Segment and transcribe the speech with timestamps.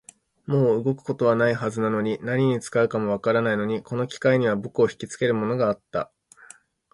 [0.47, 6.11] もう動くことはないはずなのに、何に使うかもわからないのに、この機械には僕をひきつけるものがあった